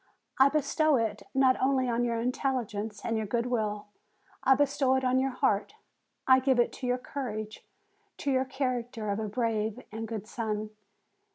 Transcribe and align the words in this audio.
I 0.39 0.49
bestow 0.49 0.95
it 0.95 1.21
not 1.35 1.61
only 1.61 1.87
on 1.87 2.03
your 2.03 2.19
intelligence 2.19 3.05
and 3.05 3.17
your 3.17 3.27
good 3.27 3.45
will; 3.45 3.85
I 4.43 4.55
bestow 4.55 4.95
it 4.95 5.03
on 5.03 5.19
your 5.19 5.29
heart, 5.29 5.75
I 6.25 6.39
give 6.39 6.57
it 6.59 6.73
to 6.73 6.87
your 6.87 6.97
courage, 6.97 7.63
to 8.17 8.31
your 8.31 8.45
character 8.45 9.11
of 9.11 9.19
a 9.19 9.29
brave 9.29 9.79
and 9.91 10.07
good 10.07 10.25
son. 10.25 10.71